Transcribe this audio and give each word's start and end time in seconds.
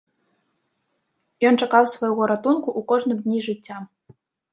Ён 1.49 1.53
чакаў 1.65 1.89
свайго 1.95 2.21
ратунку 2.31 2.69
ў 2.81 2.87
кожным 2.93 3.17
дні 3.27 3.39
жыцця. 3.49 3.77